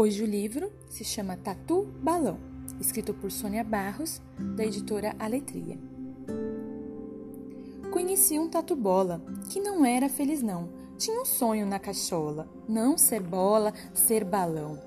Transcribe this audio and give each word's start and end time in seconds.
Hoje 0.00 0.22
o 0.22 0.26
livro 0.26 0.72
se 0.88 1.04
chama 1.04 1.36
Tatu 1.36 1.82
Balão, 2.02 2.38
escrito 2.80 3.12
por 3.12 3.30
Sônia 3.30 3.62
Barros, 3.62 4.22
da 4.56 4.64
editora 4.64 5.14
Aletria. 5.18 5.78
Conheci 7.92 8.38
um 8.38 8.48
tatu 8.48 8.74
bola, 8.74 9.22
que 9.50 9.60
não 9.60 9.84
era 9.84 10.08
feliz 10.08 10.40
não. 10.40 10.70
Tinha 10.96 11.20
um 11.20 11.26
sonho 11.26 11.66
na 11.66 11.78
cachola, 11.78 12.48
não 12.66 12.96
ser 12.96 13.20
bola, 13.20 13.74
ser 13.92 14.24
balão. 14.24 14.80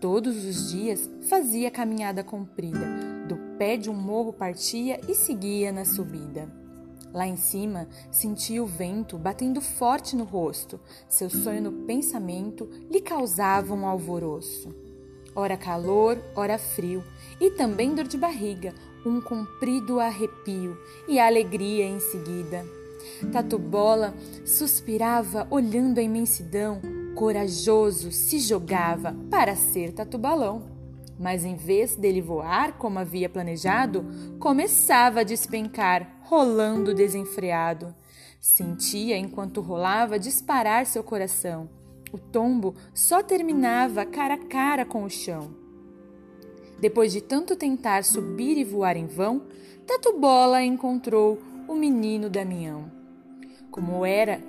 Todos 0.00 0.44
os 0.44 0.70
dias 0.70 1.10
fazia 1.28 1.68
caminhada 1.68 2.22
comprida, 2.22 3.26
do 3.26 3.36
pé 3.58 3.76
de 3.76 3.90
um 3.90 3.94
morro 3.94 4.32
partia 4.32 5.00
e 5.08 5.16
seguia 5.16 5.72
na 5.72 5.84
subida. 5.84 6.48
Lá 7.14 7.28
em 7.28 7.36
cima, 7.36 7.86
sentia 8.10 8.60
o 8.60 8.66
vento 8.66 9.16
batendo 9.16 9.60
forte 9.60 10.16
no 10.16 10.24
rosto. 10.24 10.80
Seu 11.08 11.30
sonho 11.30 11.62
no 11.62 11.72
pensamento 11.86 12.68
lhe 12.90 13.00
causava 13.00 13.72
um 13.72 13.86
alvoroço. 13.86 14.74
Ora 15.32 15.56
calor, 15.56 16.20
ora 16.34 16.58
frio, 16.58 17.04
e 17.40 17.52
também 17.52 17.94
dor 17.94 18.08
de 18.08 18.18
barriga, 18.18 18.74
um 19.06 19.20
comprido 19.20 20.00
arrepio 20.00 20.76
e 21.06 21.20
alegria 21.20 21.84
em 21.84 22.00
seguida. 22.00 22.66
Tatu 23.32 23.60
Bola 23.60 24.12
suspirava 24.44 25.46
olhando 25.50 25.98
a 25.98 26.02
imensidão, 26.02 26.80
corajoso 27.14 28.10
se 28.10 28.40
jogava 28.40 29.14
para 29.30 29.54
ser 29.54 29.92
tatu 29.92 30.18
balão. 30.18 30.74
Mas 31.18 31.44
em 31.44 31.54
vez 31.54 31.94
dele 31.94 32.20
voar 32.20 32.76
como 32.76 32.98
havia 32.98 33.28
planejado, 33.28 34.04
começava 34.40 35.20
a 35.20 35.24
despencar, 35.24 36.13
rolando 36.24 36.94
desenfreado. 36.94 37.94
Sentia, 38.40 39.16
enquanto 39.16 39.60
rolava, 39.60 40.18
disparar 40.18 40.86
seu 40.86 41.02
coração. 41.02 41.68
O 42.12 42.18
tombo 42.18 42.74
só 42.92 43.22
terminava 43.22 44.04
cara 44.04 44.34
a 44.34 44.38
cara 44.38 44.84
com 44.84 45.04
o 45.04 45.10
chão. 45.10 45.54
Depois 46.80 47.12
de 47.12 47.20
tanto 47.20 47.56
tentar 47.56 48.04
subir 48.04 48.58
e 48.58 48.64
voar 48.64 48.96
em 48.96 49.06
vão, 49.06 49.42
Tatu 49.86 50.18
Bola 50.18 50.62
encontrou 50.62 51.38
o 51.66 51.74
menino 51.74 52.28
Damião. 52.28 52.90
Como 53.70 54.04
era 54.04 54.40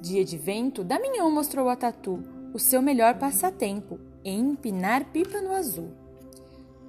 dia 0.00 0.24
de 0.24 0.36
vento, 0.36 0.84
Damião 0.84 1.30
mostrou 1.30 1.68
a 1.68 1.76
Tatu 1.76 2.22
o 2.52 2.58
seu 2.58 2.80
melhor 2.80 3.18
passatempo, 3.18 3.98
empinar 4.24 5.04
pipa 5.06 5.40
no 5.40 5.52
azul. 5.52 5.90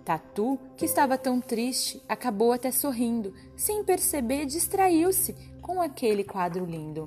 Tatu, 0.10 0.58
que 0.76 0.86
estava 0.86 1.20
tão 1.20 1.40
triste, 1.40 2.02
acabou 2.10 2.52
até 2.52 2.72
sorrindo, 2.72 3.32
sem 3.56 3.84
perceber, 3.84 4.48
distraiu-se 4.48 5.36
com 5.62 5.80
aquele 5.80 6.24
quadro 6.24 6.66
lindo. 6.66 7.06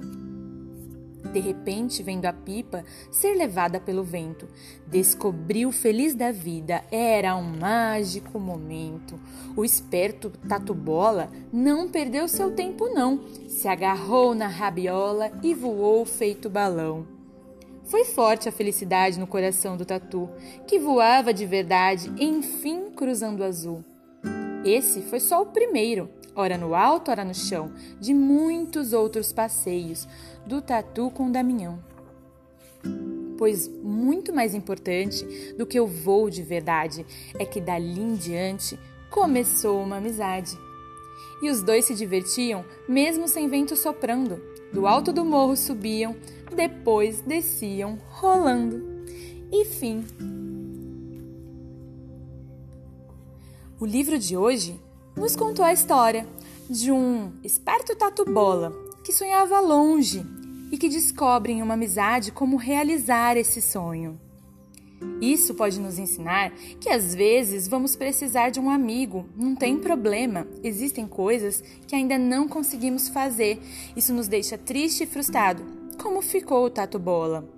De 1.33 1.41
repente, 1.41 2.00
vendo 2.00 2.27
a 2.27 2.33
pipa 2.33 2.84
ser 3.11 3.34
levada 3.34 3.80
pelo 3.80 4.05
vento, 4.05 4.47
descobriu 4.86 5.73
feliz 5.73 6.14
da 6.14 6.30
vida. 6.30 6.84
Era 6.92 7.34
um 7.34 7.58
mágico 7.58 8.39
momento. 8.39 9.19
O 9.56 9.64
esperto 9.64 10.30
Tatu 10.48 10.73
Bola 10.73 11.28
não 11.53 11.89
perdeu 11.89 12.28
seu 12.28 12.55
tempo 12.55 12.86
não. 12.95 13.20
Se 13.48 13.67
agarrou 13.67 14.33
na 14.33 14.47
rabiola 14.47 15.33
e 15.42 15.53
voou 15.55 16.05
feito 16.05 16.48
balão. 16.48 17.05
Foi 17.85 18.05
forte 18.05 18.49
a 18.49 18.53
felicidade 18.53 19.19
no 19.19 19.27
coração 19.27 19.77
do 19.77 19.85
tatu, 19.85 20.31
que 20.67 20.79
voava 20.79 21.35
de 21.35 21.45
verdade, 21.45 22.13
enfim 22.19 22.91
cruzando 22.91 23.41
o 23.41 23.45
azul. 23.45 23.85
Esse 24.65 25.03
foi 25.03 25.19
só 25.19 25.43
o 25.43 25.47
primeiro, 25.47 26.09
ora 26.37 26.57
no 26.57 26.75
alto, 26.75 27.11
ora 27.11 27.25
no 27.25 27.35
chão, 27.35 27.73
de 28.01 28.15
muitos 28.15 28.93
outros 28.93 29.33
passeios 29.33 30.07
do 30.47 30.63
tatu 30.63 31.11
com 31.11 31.31
Damião. 31.31 31.83
Pois 33.37 33.67
muito 33.69 34.33
mais 34.33 34.55
importante 34.55 35.27
do 35.59 35.67
que 35.67 35.81
o 35.81 35.87
voo 35.87 36.31
de 36.31 36.43
verdade 36.43 37.05
é 37.39 37.45
que 37.45 37.61
dali 37.61 38.01
em 38.01 38.15
diante 38.15 38.79
começou 39.11 39.83
uma 39.83 39.97
amizade. 39.97 40.57
E 41.42 41.51
os 41.51 41.61
dois 41.61 41.85
se 41.87 41.95
divertiam 41.95 42.65
mesmo 42.89 43.27
sem 43.27 43.48
vento 43.48 43.75
soprando. 43.75 44.41
Do 44.73 44.87
alto 44.87 45.13
do 45.13 45.25
morro 45.25 45.55
subiam, 45.55 46.17
depois 46.55 47.21
desciam 47.21 47.99
rolando. 48.09 48.83
E 49.53 49.67
fim. 49.67 50.05
O 53.79 53.85
livro 53.85 54.19
de 54.19 54.37
hoje 54.37 54.81
nos 55.15 55.37
contou 55.37 55.65
a 55.65 55.73
história 55.73 56.27
de 56.71 56.91
um 56.91 57.33
esperto 57.45 57.95
tatu-bola 57.95 58.73
que 59.05 59.13
sonhava 59.13 59.61
longe 59.61 60.25
e 60.71 60.79
que 60.79 60.89
descobre 60.89 61.53
em 61.53 61.63
uma 61.63 61.75
amizade 61.75 62.33
como 62.33 62.57
realizar 62.57 63.37
esse 63.37 63.61
sonho. 63.61 64.19
Isso 65.20 65.55
pode 65.55 65.79
nos 65.79 65.98
ensinar 65.98 66.51
que 66.80 66.89
às 66.89 67.14
vezes 67.14 67.68
vamos 67.68 67.95
precisar 67.95 68.51
de 68.51 68.58
um 68.58 68.68
amigo, 68.68 69.27
não 69.36 69.55
tem 69.55 69.79
problema, 69.79 70.46
existem 70.63 71.07
coisas 71.07 71.63
que 71.86 71.95
ainda 71.95 72.18
não 72.18 72.48
conseguimos 72.48 73.08
fazer. 73.08 73.61
Isso 73.96 74.12
nos 74.12 74.29
deixa 74.29 74.58
triste 74.58 75.05
e 75.05 75.07
frustrado, 75.07 75.62
como 76.01 76.20
ficou 76.20 76.64
o 76.64 76.70
Tato 76.70 76.98
Bola. 76.98 77.48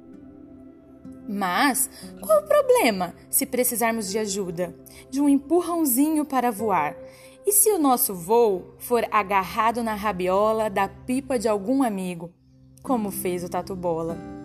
Mas 1.27 1.89
qual 2.21 2.41
o 2.41 2.47
problema 2.47 3.15
se 3.31 3.47
precisarmos 3.47 4.11
de 4.11 4.19
ajuda, 4.19 4.75
de 5.11 5.21
um 5.21 5.29
empurrãozinho 5.29 6.25
para 6.25 6.51
voar? 6.51 6.95
E 7.47 7.53
se 7.53 7.71
o 7.71 7.79
nosso 7.79 8.15
voo 8.15 8.75
for 8.79 9.07
agarrado 9.11 9.83
na 9.83 9.95
rabiola 9.95 10.71
da 10.71 10.89
pipa 10.89 11.39
de 11.39 11.49
algum 11.49 11.83
amigo, 11.83 12.31
como 12.83 13.11
fez 13.11 13.43
o 13.43 13.49
Tatu 13.49 13.75
Bola? 13.75 14.44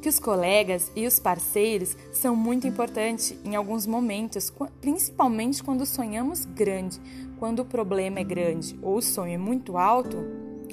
Que 0.00 0.08
os 0.08 0.18
colegas 0.18 0.90
e 0.96 1.06
os 1.06 1.18
parceiros 1.18 1.96
são 2.12 2.34
muito 2.34 2.66
importantes 2.66 3.36
em 3.44 3.54
alguns 3.54 3.86
momentos, 3.86 4.52
principalmente 4.80 5.62
quando 5.62 5.84
sonhamos 5.84 6.44
grande. 6.44 7.00
Quando 7.38 7.60
o 7.60 7.64
problema 7.64 8.20
é 8.20 8.24
grande 8.24 8.78
ou 8.82 8.96
o 8.96 9.02
sonho 9.02 9.34
é 9.34 9.38
muito 9.38 9.76
alto, 9.76 10.16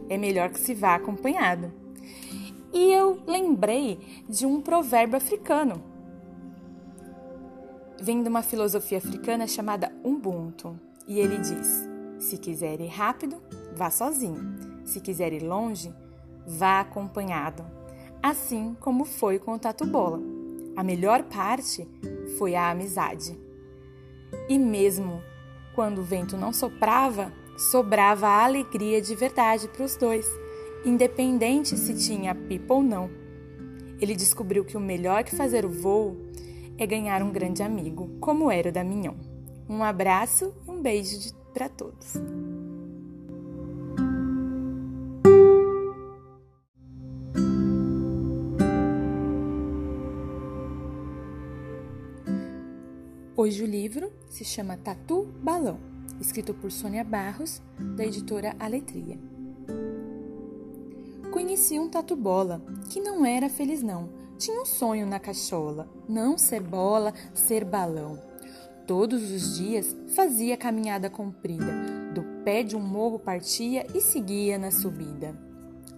é 0.09 0.17
melhor 0.17 0.49
que 0.49 0.59
se 0.59 0.73
vá 0.73 0.95
acompanhado. 0.95 1.71
E 2.73 2.91
eu 2.91 3.19
lembrei 3.25 3.99
de 4.27 4.45
um 4.45 4.61
provérbio 4.61 5.17
africano. 5.17 5.81
Vem 7.99 8.21
de 8.21 8.29
uma 8.29 8.43
filosofia 8.43 8.99
africana 8.99 9.47
chamada 9.47 9.91
Ubuntu. 10.03 10.79
E 11.07 11.19
ele 11.19 11.37
diz: 11.37 11.87
se 12.19 12.37
quiser 12.37 12.79
ir 12.79 12.87
rápido, 12.87 13.41
vá 13.75 13.89
sozinho. 13.89 14.55
Se 14.85 14.99
quiser 14.99 15.33
ir 15.33 15.43
longe, 15.43 15.93
vá 16.45 16.81
acompanhado 16.81 17.76
assim 18.21 18.75
como 18.79 19.05
foi 19.05 19.39
com 19.39 19.53
o 19.53 19.59
Tatu 19.59 19.85
Bola. 19.85 20.19
A 20.75 20.83
melhor 20.83 21.23
parte 21.23 21.87
foi 22.37 22.55
a 22.55 22.69
amizade. 22.69 23.37
E 24.49 24.57
mesmo 24.57 25.21
quando 25.73 25.99
o 25.99 26.03
vento 26.03 26.35
não 26.35 26.51
soprava, 26.51 27.31
sobrava 27.57 28.27
a 28.27 28.45
alegria 28.45 29.01
de 29.01 29.13
verdade 29.15 29.67
para 29.67 29.85
os 29.85 29.95
dois, 29.95 30.25
independente 30.85 31.77
se 31.77 31.95
tinha 31.95 32.33
pipa 32.33 32.73
ou 32.73 32.83
não. 32.83 33.09
Ele 33.99 34.15
descobriu 34.15 34.63
que 34.63 34.77
o 34.77 34.79
melhor 34.79 35.23
que 35.23 35.35
fazer 35.35 35.65
o 35.65 35.69
voo 35.69 36.17
é 36.77 36.85
ganhar 36.85 37.21
um 37.23 37.31
grande 37.31 37.63
amigo, 37.63 38.09
como 38.19 38.51
era 38.51 38.69
o 38.69 38.71
da 38.71 38.83
Mignon. 38.83 39.15
Um 39.69 39.83
abraço 39.83 40.53
e 40.67 40.71
um 40.71 40.81
beijo 40.81 41.33
para 41.53 41.67
todos. 41.67 42.13
Hoje 53.39 53.61
o 53.61 53.67
livro 53.67 54.11
se 54.27 54.43
chama 54.43 54.75
Tatu 54.75 55.27
Balão, 55.43 55.79
escrito 56.19 56.55
por 56.55 56.71
Sônia 56.71 57.03
Barros, 57.03 57.61
da 57.95 58.03
editora 58.03 58.55
Aletria. 58.59 59.19
Conheci 61.31 61.77
um 61.77 61.87
tatu 61.87 62.15
bola, 62.15 62.59
que 62.89 62.99
não 62.99 63.23
era 63.23 63.47
feliz 63.47 63.83
não. 63.83 64.09
Tinha 64.39 64.59
um 64.59 64.65
sonho 64.65 65.05
na 65.05 65.19
cachola, 65.19 65.87
não 66.09 66.35
ser 66.35 66.61
bola, 66.61 67.13
ser 67.35 67.63
balão. 67.63 68.19
Todos 68.87 69.29
os 69.29 69.55
dias 69.55 69.95
fazia 70.15 70.57
caminhada 70.57 71.07
comprida, 71.07 72.11
do 72.15 72.23
pé 72.43 72.63
de 72.63 72.75
um 72.75 72.81
morro 72.81 73.19
partia 73.19 73.85
e 73.93 74.01
seguia 74.01 74.57
na 74.57 74.71
subida. 74.71 75.46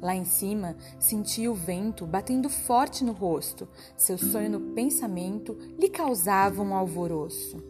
Lá 0.02 0.16
em 0.16 0.24
cima, 0.24 0.76
sentia 0.98 1.52
o 1.52 1.56
vento 1.56 2.06
batendo 2.06 2.50
forte 2.50 3.04
no 3.04 3.12
rosto. 3.12 3.68
Seu 3.98 4.18
sonho 4.18 4.50
no 4.50 4.74
pensamento 4.74 5.58
lhe 5.78 5.90
causava 5.90 6.62
um 6.62 6.74
alvoroço. 6.74 7.62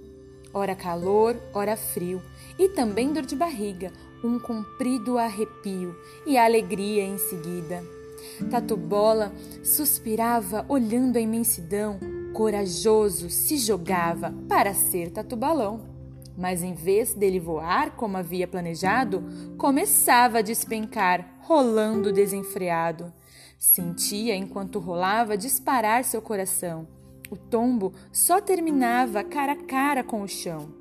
Ora 0.54 0.76
calor, 0.76 1.38
ora 1.54 1.76
frio, 1.76 2.22
e 2.58 2.70
também 2.70 3.14
dor 3.14 3.26
de 3.26 3.36
barriga, 3.36 3.92
um 4.24 4.40
comprido 4.40 5.18
arrepio 5.18 5.96
e 6.26 6.38
alegria 6.38 7.04
em 7.04 7.18
seguida. 7.18 7.84
Tatu 8.50 8.76
Bola 8.76 9.32
suspirava 9.64 10.66
olhando 10.68 11.18
a 11.18 11.22
imensidão, 11.22 12.00
corajoso 12.34 13.30
se 13.30 13.58
jogava 13.58 14.34
para 14.48 14.74
ser 14.74 15.12
tatu 15.12 15.36
balão. 15.36 15.89
Mas 16.40 16.64
em 16.64 16.74
vez 16.74 17.14
dele 17.14 17.38
voar 17.38 17.98
como 17.98 18.16
havia 18.16 18.48
planejado, 18.48 19.22
começava 19.58 20.38
a 20.38 20.42
despencar, 20.42 21.38
rolando 21.42 22.14
desenfreado. 22.14 23.12
Sentia, 23.58 24.38
enquanto 24.38 24.80
rolava, 24.80 25.38
disparar 25.38 26.06
seu 26.06 26.22
coração. 26.22 26.88
O 27.30 27.36
tombo 27.36 27.92
só 28.14 28.40
terminava 28.40 29.22
cara 29.22 29.52
a 29.52 29.56
cara 29.58 30.02
com 30.02 30.22
o 30.22 30.30
chão. 30.30 30.74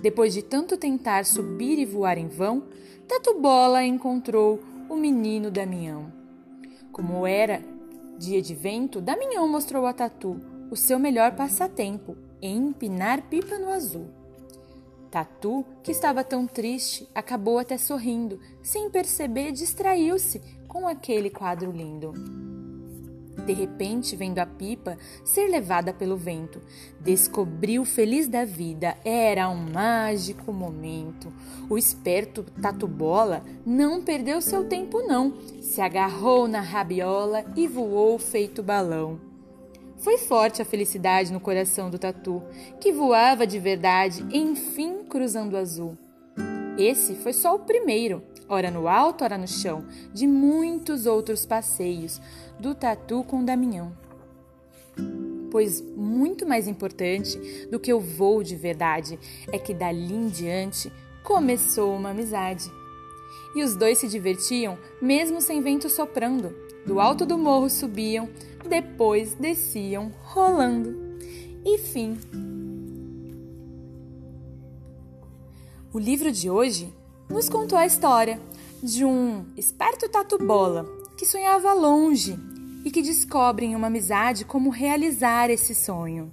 Depois 0.00 0.34
de 0.34 0.42
tanto 0.42 0.76
tentar 0.76 1.24
subir 1.24 1.78
e 1.78 1.86
voar 1.86 2.18
em 2.18 2.26
vão, 2.26 2.64
Tatu 3.06 3.40
Bola 3.40 3.84
encontrou 3.84 4.58
o 4.90 4.96
menino 4.96 5.52
Damião. 5.52 6.12
Como 6.90 7.24
era 7.24 7.62
dia 8.18 8.42
de 8.42 8.56
vento, 8.56 9.00
Damião 9.00 9.48
mostrou 9.48 9.86
a 9.86 9.92
Tatu 9.92 10.40
o 10.68 10.74
seu 10.74 10.98
melhor 10.98 11.36
passatempo, 11.36 12.16
empinar 12.42 13.28
pipa 13.28 13.56
no 13.56 13.70
azul. 13.70 14.21
Tatu, 15.12 15.62
que 15.82 15.92
estava 15.92 16.24
tão 16.24 16.46
triste, 16.46 17.06
acabou 17.14 17.58
até 17.58 17.76
sorrindo, 17.76 18.40
sem 18.62 18.88
perceber, 18.88 19.52
distraiu-se 19.52 20.40
com 20.66 20.88
aquele 20.88 21.28
quadro 21.28 21.70
lindo. 21.70 22.14
De 23.44 23.52
repente, 23.52 24.16
vendo 24.16 24.38
a 24.38 24.46
pipa 24.46 24.96
ser 25.22 25.48
levada 25.48 25.92
pelo 25.92 26.16
vento, 26.16 26.62
descobriu 26.98 27.84
feliz 27.84 28.26
da 28.26 28.46
vida. 28.46 28.96
Era 29.04 29.50
um 29.50 29.70
mágico 29.70 30.50
momento. 30.50 31.30
O 31.68 31.76
esperto 31.76 32.42
Tatu 32.62 32.88
Bola 32.88 33.44
não 33.66 34.00
perdeu 34.00 34.40
seu 34.40 34.66
tempo 34.66 35.02
não. 35.02 35.34
Se 35.60 35.82
agarrou 35.82 36.48
na 36.48 36.62
rabiola 36.62 37.44
e 37.54 37.68
voou 37.68 38.18
feito 38.18 38.62
balão. 38.62 39.31
Foi 40.02 40.18
forte 40.18 40.60
a 40.60 40.64
felicidade 40.64 41.32
no 41.32 41.40
coração 41.40 41.88
do 41.88 41.98
Tatu, 41.98 42.42
que 42.80 42.92
voava 42.92 43.46
de 43.46 43.58
verdade, 43.58 44.26
enfim 44.32 45.04
cruzando 45.04 45.54
o 45.54 45.56
azul. 45.56 45.96
Esse 46.76 47.14
foi 47.14 47.32
só 47.32 47.54
o 47.54 47.60
primeiro 47.60 48.22
ora 48.48 48.70
no 48.70 48.86
alto, 48.86 49.24
ora 49.24 49.38
no 49.38 49.48
chão, 49.48 49.84
de 50.12 50.26
muitos 50.26 51.06
outros 51.06 51.46
passeios 51.46 52.20
do 52.58 52.74
Tatu 52.74 53.24
com 53.24 53.44
Damião. 53.44 53.96
Pois 55.50 55.80
muito 55.80 56.46
mais 56.46 56.68
importante 56.68 57.38
do 57.70 57.80
que 57.80 57.92
o 57.92 58.00
voo 58.00 58.42
de 58.42 58.56
verdade 58.56 59.18
é 59.50 59.58
que 59.58 59.72
dali 59.72 60.12
em 60.12 60.28
diante 60.28 60.92
começou 61.22 61.94
uma 61.94 62.10
amizade. 62.10 62.70
E 63.54 63.62
os 63.62 63.76
dois 63.76 63.98
se 63.98 64.08
divertiam 64.08 64.78
mesmo 65.00 65.40
sem 65.40 65.60
vento 65.60 65.88
soprando. 65.88 66.54
Do 66.86 67.00
alto 67.00 67.24
do 67.24 67.38
morro 67.38 67.70
subiam, 67.70 68.28
depois 68.72 69.34
desciam 69.34 70.10
rolando. 70.22 70.96
E 71.62 71.76
fim. 71.76 72.16
O 75.92 75.98
livro 75.98 76.32
de 76.32 76.48
hoje 76.48 76.90
nos 77.28 77.50
contou 77.50 77.76
a 77.76 77.84
história 77.84 78.40
de 78.82 79.04
um 79.04 79.44
esperto 79.58 80.08
tatu-bola 80.08 80.86
que 81.18 81.26
sonhava 81.26 81.74
longe 81.74 82.34
e 82.82 82.90
que 82.90 83.02
descobre 83.02 83.66
em 83.66 83.76
uma 83.76 83.88
amizade 83.88 84.46
como 84.46 84.70
realizar 84.70 85.50
esse 85.50 85.74
sonho. 85.74 86.32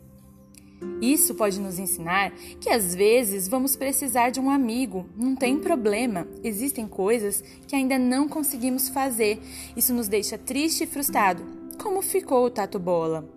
Isso 1.02 1.36
pode 1.36 1.60
nos 1.60 1.78
ensinar 1.78 2.32
que 2.62 2.70
às 2.70 2.96
vezes 2.96 3.50
vamos 3.50 3.76
precisar 3.76 4.30
de 4.30 4.40
um 4.40 4.50
amigo, 4.50 5.10
não 5.14 5.36
tem 5.36 5.60
problema, 5.60 6.26
existem 6.42 6.88
coisas 6.88 7.44
que 7.68 7.76
ainda 7.76 8.00
não 8.00 8.30
conseguimos 8.30 8.88
fazer. 8.88 9.42
Isso 9.76 9.94
nos 9.94 10.08
deixa 10.08 10.38
triste 10.38 10.86
e 10.86 10.88
frustrado, 10.88 11.59
como 11.82 12.02
ficou 12.02 12.46
o 12.46 12.50
Tatu 12.50 12.78
Bola. 12.78 13.28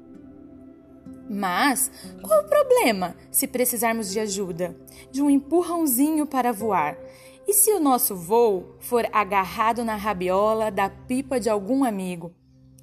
Mas 1.31 1.91
qual 2.21 2.41
o 2.41 2.49
problema 2.49 3.17
se 3.31 3.47
precisarmos 3.47 4.11
de 4.11 4.21
ajuda, 4.21 4.77
de 5.11 5.23
um 5.23 5.31
empurrãozinho 5.31 6.27
para 6.27 6.53
voar? 6.53 6.99
E 7.47 7.55
se 7.55 7.73
o 7.73 7.81
nosso 7.81 8.15
voo 8.15 8.77
for 8.81 9.09
agarrado 9.13 9.85
na 9.85 9.97
rabiola 9.97 10.71
da 10.71 10.91
pipa 10.91 11.41
de 11.41 11.49
algum 11.49 11.85
amigo, 11.85 12.33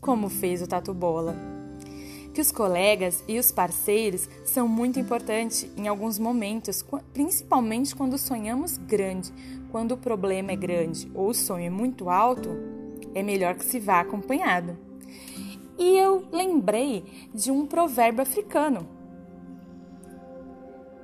como 0.01 0.29
fez 0.29 0.61
o 0.61 0.67
Tatu 0.67 0.93
Bola? 0.93 1.35
Que 2.33 2.41
os 2.41 2.51
colegas 2.51 3.23
e 3.27 3.37
os 3.37 3.51
parceiros 3.51 4.29
são 4.45 4.67
muito 4.67 4.99
importantes 4.99 5.67
em 5.75 5.87
alguns 5.87 6.17
momentos, 6.17 6.85
principalmente 7.13 7.95
quando 7.95 8.17
sonhamos 8.17 8.77
grande. 8.77 9.33
Quando 9.71 9.91
o 9.91 9.97
problema 9.97 10.51
é 10.51 10.55
grande 10.55 11.11
ou 11.13 11.29
o 11.29 11.33
sonho 11.33 11.65
é 11.65 11.69
muito 11.69 12.09
alto, 12.09 12.49
é 13.13 13.21
melhor 13.21 13.55
que 13.55 13.65
se 13.65 13.79
vá 13.79 13.99
acompanhado. 13.99 14.89
E 15.79 15.97
eu 15.97 16.27
lembrei 16.29 17.05
de 17.33 17.49
um 17.49 17.65
provérbio 17.65 18.21
africano. 18.21 18.85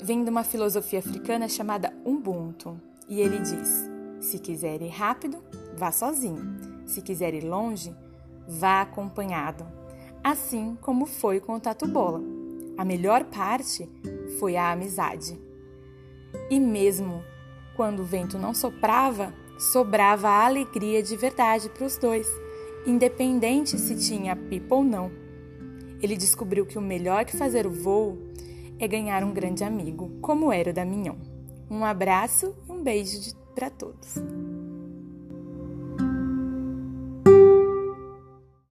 Vem 0.02 0.24
de 0.24 0.30
uma 0.30 0.44
filosofia 0.44 1.00
africana 1.00 1.48
chamada 1.48 1.94
Ubuntu. 2.04 2.80
E 3.08 3.22
ele 3.22 3.40
diz: 3.40 3.90
se 4.20 4.38
quiser 4.38 4.82
ir 4.82 4.90
rápido, 4.90 5.38
vá 5.78 5.94
sozinho. 5.94 6.86
Se 6.86 7.02
quiser 7.02 7.34
ir 7.34 7.46
longe, 7.46 7.96
vá 8.46 8.82
acompanhado. 8.82 9.66
Assim 10.22 10.78
como 10.82 11.06
foi 11.06 11.40
com 11.40 11.54
o 11.56 11.60
Tatu 11.60 11.88
Bola. 11.88 12.22
A 12.78 12.84
melhor 12.84 13.24
parte 13.26 13.90
foi 14.40 14.58
a 14.58 14.72
amizade. 14.72 15.40
E 16.50 16.60
mesmo 16.60 17.24
quando 17.78 18.02
o 18.02 18.06
vento 18.06 18.38
não 18.38 18.54
soprava, 18.54 19.34
sobrava 19.58 20.28
a 20.28 20.46
alegria 20.46 21.02
de 21.02 21.16
verdade 21.16 21.70
para 21.70 21.86
os 21.86 21.98
dois, 21.98 22.28
independente 22.86 23.78
se 23.78 23.96
tinha 23.96 24.36
pipa 24.36 24.76
ou 24.76 24.84
não. 24.84 25.12
Ele 26.02 26.16
descobriu 26.16 26.66
que 26.66 26.78
o 26.78 26.82
melhor 26.82 27.26
que 27.26 27.36
fazer 27.36 27.66
o 27.66 27.72
voo 27.72 28.18
é 28.78 28.88
ganhar 28.88 29.24
um 29.24 29.34
grande 29.34 29.64
amigo, 29.64 30.12
como 30.22 30.52
era 30.52 30.70
o 30.70 30.74
da 30.74 30.86
Mignon. 30.86 31.16
Um 31.70 31.84
abraço 31.84 32.56
e 32.68 32.72
um 32.72 32.84
beijo 32.84 33.36
para 33.56 33.70
todos. 33.70 34.16